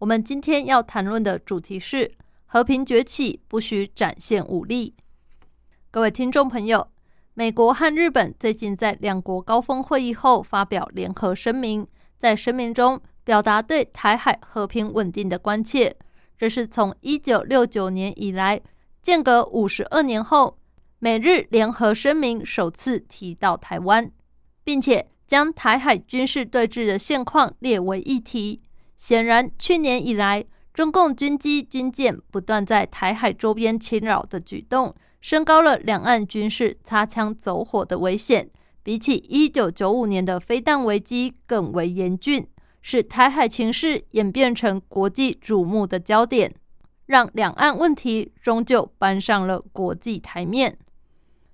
[0.00, 2.10] 我们今天要谈论的主题是
[2.46, 4.94] 和平崛起，不需展现武力。
[5.90, 6.88] 各位听众朋友，
[7.34, 11.86] 美国和日本最近在两国高峰会议后发表联合声明，
[12.16, 15.94] 在声明中表达对台海和平稳定的关切。
[16.38, 18.58] 这是从一九六九年以来，
[19.02, 20.56] 间隔五十二年后，
[20.98, 24.10] 美日联合声明首次提到台湾。
[24.64, 28.62] 并且将台海军事对峙的现况列为议题。
[29.00, 38.50] 显然，去年以来，中共军机、军舰不断在台海周边侵扰的举动，升高了两岸军事擦枪走火的危险。
[38.82, 42.46] 比起一九九五年的飞弹危机更为严峻，
[42.82, 46.54] 使台海情势演变成国际瞩目的焦点，
[47.06, 50.76] 让两岸问题终究搬上了国际台面。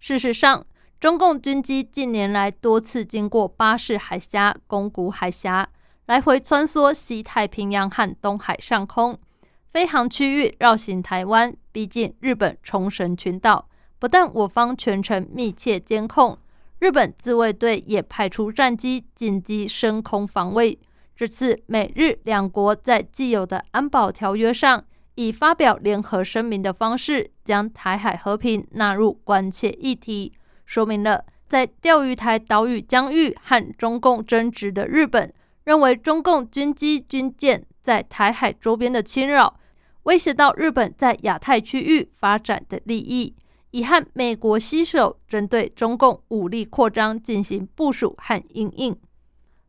[0.00, 0.66] 事实上，
[1.00, 5.68] 中共军机近年来多次经过巴士海峡、宫古海峡，
[6.08, 9.18] 来回穿梭西太平洋和东海上空，
[9.70, 13.68] 飞航区域绕行台湾，逼近日本冲绳群岛。
[13.98, 16.38] 不但我方全程密切监控，
[16.78, 20.78] 日本自卫队也派出战机紧急升空防卫。
[21.14, 24.82] 这次美日两国在既有的安保条约上，
[25.16, 30.32] 以发表联合声明的方式，将台海和平纳入关切议题。
[30.64, 35.34] 说明了，在钓鱼台岛屿疆域和中共争执的日本，
[35.68, 39.60] 认为中共军机、军舰在台海周边的侵扰，
[40.04, 43.36] 威胁到日本在亚太区域发展的利益，
[43.72, 48.96] 已和美国携手，针对中共武力扩张进行部署和应应。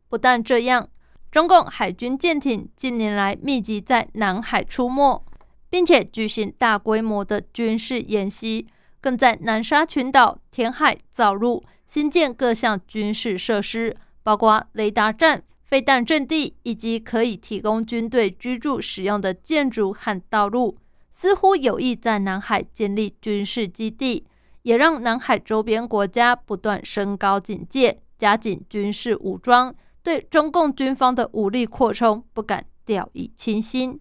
[0.08, 0.88] 不但这样，
[1.30, 5.22] 中共海军舰艇近年来密集在南海出没，
[5.68, 8.66] 并且举行大规模的军事演习。
[9.02, 20.76] 更在南沙群岛填海造陆，新建各项军事设施，包括雷达站、飞弹阵地，以及可以提供军队居住使用的建筑和道路。
[21.10, 24.26] 似乎有意在南海建立军事基地，
[24.62, 29.72] 也让南海周边国家不断升高警戒，加紧军事武装，
[30.02, 34.00] 对中共军方的武力扩充不敢掉以轻心。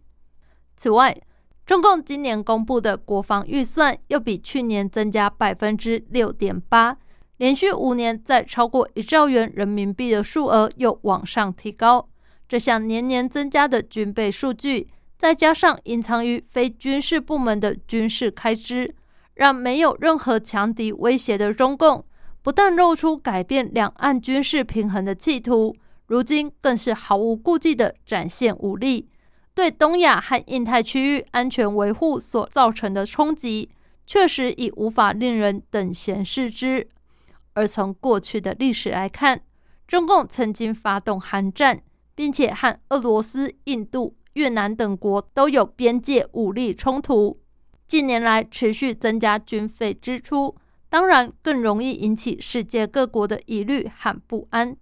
[0.75, 1.16] 此外，
[1.68, 6.97] 中共今年公布的国防预算又比去年增加百分之六点八，
[7.40, 12.06] 连续五年在超过一兆元人民币的数额又往上提高。
[12.50, 18.94] 这项年年增加的军备数据，再加上隐藏于非军事部门的军事开支，
[19.36, 22.04] 让没有任何强敌威胁的中共，
[22.42, 25.74] 不但露出改变两岸军事平衡的企图，
[26.08, 29.08] 如今更是毫无顾忌地展现武力。
[29.56, 33.70] 对东亚和印太区域安全维护所造成的冲击，
[34.06, 36.86] 确实已无法令人等闲视之。
[37.54, 39.42] 而从过去的历史来看，
[39.88, 41.82] 中共曾经发动韩战，
[42.16, 47.42] 并且和俄罗斯、印度、越南等国都有边界武力冲突。
[47.88, 50.56] 近年来持续增加军费支出，
[50.90, 54.78] 当然更容易引起世界各国的疑虑和不安。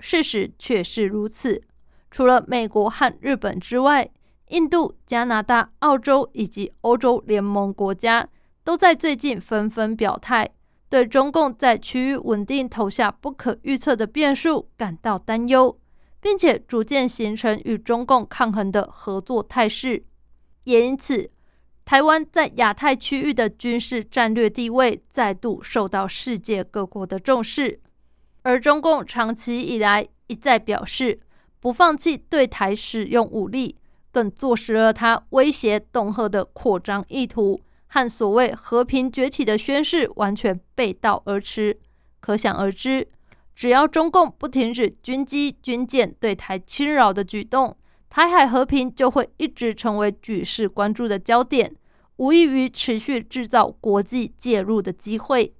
[0.00, 1.62] 事实却是如此。
[2.10, 4.10] 除了美国和日本之外，
[4.48, 8.28] 印度、加拿大、澳洲以及欧洲联盟国家
[8.62, 10.50] 都在最近纷纷表态，
[10.94, 15.76] 对中共在区域稳定投下不可预测的变数感到担忧，
[16.20, 20.04] 并且逐渐形成与中共抗衡的合作态势。
[20.62, 21.28] 也因此，
[21.84, 27.80] 台湾在亚太区域的军事战略地位再度受到世界各国的重视。
[28.42, 31.18] 而中共长期以来一再表示。
[31.58, 33.76] 不放弃对台使用武力，
[34.12, 37.58] 更坐实了他威胁恫吓的扩张意图，
[37.94, 41.78] 和所谓和平崛起的宣誓完全背道而驰。
[42.18, 43.06] 可想而知，
[43.54, 47.76] 只要中共不停止军机、军舰对台侵扰的举动，
[48.10, 51.72] 台海和平就会一直成为举世关注的焦点，
[52.16, 55.54] 无异于持续制造国际介入的机会。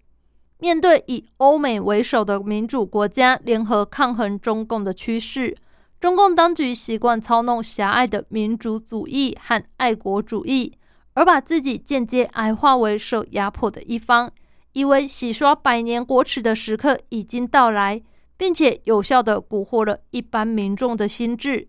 [0.58, 5.56] 面对以欧美为首的民主国家联合抗衡中共的趋势。
[6.00, 10.72] 中共当局习惯操弄狭隘的民族主义和爱国主义，
[11.14, 14.30] 而把自己间接矮化为受压迫的一方，
[14.72, 18.02] 以为洗刷百年国耻的时刻已经到来，
[18.36, 21.66] 并且有效的蛊惑了一般民众的心智。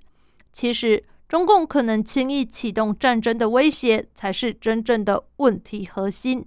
[0.51, 6.45] 其实，中共可能轻易启动战争的威胁，才是真正的问题核心。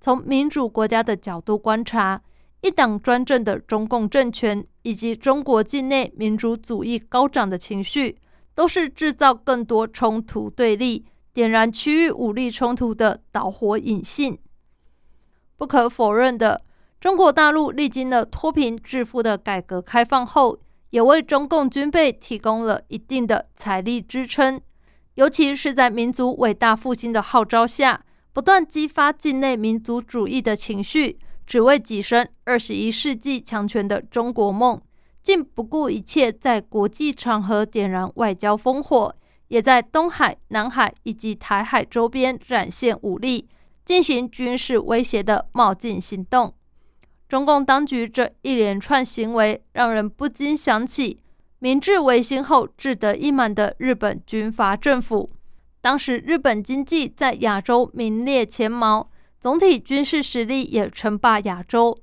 [0.00, 2.22] 从民主国家的角度观察，
[2.60, 8.16] 一党专政的中共政权以及中国境内民族主义高涨的情绪，
[8.54, 14.38] 都是制造更多冲突对立、点燃区域武力冲突的导火引信。
[15.56, 16.62] 不可否认的，
[17.00, 20.58] 中国大陆历经了脱贫致富的改革开放后，
[20.90, 24.60] 也为中共军备提供了一定的财力支撑，
[25.14, 28.04] 尤其是在民族伟大复兴的号召下。
[28.30, 34.80] 不断激发境内民族主义的情绪，只为跻身二十一世纪强权的中国梦，
[35.24, 39.12] 竟不顾一切在国际场合点燃外交烽火，
[39.48, 43.48] 也在东海、南海以及台海周边展现武力，
[43.84, 46.54] 进行军事威胁的冒进行动。
[47.28, 51.20] 中共当局这一连串行为，让人不禁想起
[51.58, 55.30] 明治维新后志得意满的日本军阀政府。
[55.80, 59.10] 当时日本经济在亚洲名列前茅，
[59.40, 61.96] 总体军事实力也称霸亚洲，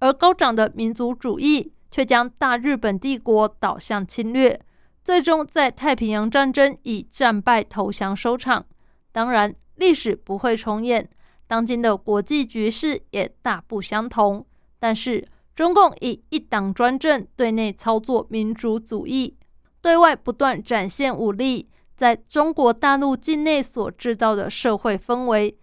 [0.00, 4.60] 而高涨的民族主义却将大日本帝国导向侵略，
[5.04, 8.66] 最终在太平洋战争以战败投降收场。
[9.10, 11.08] 当然，历史不会重演，
[11.46, 14.46] 当今的国际局势也大不相同。
[14.78, 19.36] 但是，中共以一党专政对内操作民族主义，
[19.80, 21.68] 对外不断展现武力。
[21.94, 25.56] 在中国大陆境内所制造的社会氛围，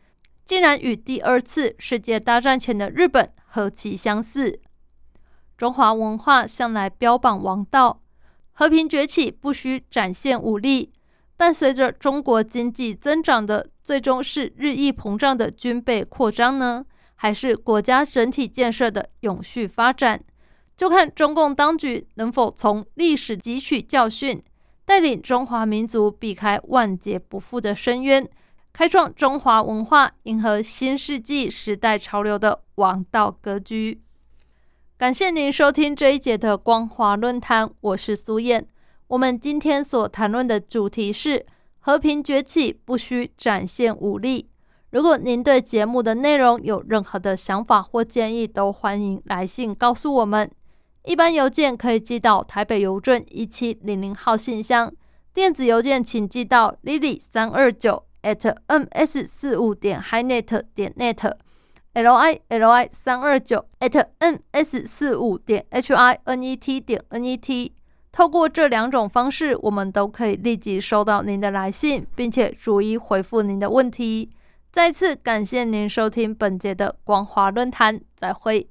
[0.45, 4.61] 竟然与第二次世界大战前的日本何其相似！
[5.57, 8.01] 中华文化向来标榜王道，
[8.59, 10.91] 和平崛起不需展现武力。
[11.37, 16.85] 伴随着中国经济增长的，最终是日益膨胀的军备扩张呢，
[17.15, 20.21] 还是国家整体建设的永续发展？
[20.75, 24.43] 就看中共当局能否从历史汲取教训。
[24.83, 28.27] 带领中华民族避开万劫不复的深渊，
[28.73, 34.01] 开创中华文化迎合新世纪时代潮流的王道格局。
[34.99, 38.67] 感谢您收听这一节的光华论坛，我是苏燕。
[39.07, 41.45] 我们今天所谈论的主题是
[41.79, 44.49] 和平崛起不需展现武力。
[44.89, 50.51] 如果您对节目的内容有任何的想法或建议，都欢迎来信告诉我们。
[51.05, 54.93] 一般邮件可以寄到台北邮政一七零零号信箱，
[55.33, 60.61] 电子邮件请寄到 lily 三二九 at ms 四五点 highnet
[61.93, 67.03] l i l i 三二九 at n s 四五点 h i n e t 点
[67.09, 67.73] n e t。
[68.11, 74.29] 透过这两种方式，我们都可以立即收到您的来信，并且逐一回复您的问题。
[74.71, 78.69] 再次感谢您收听本节的光华论坛，再会。